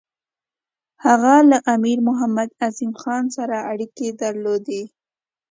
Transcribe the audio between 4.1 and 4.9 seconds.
درلودې.